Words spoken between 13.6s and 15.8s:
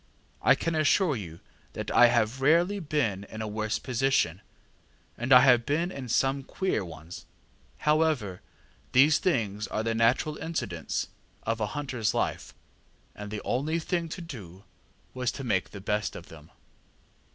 thing to do was to make the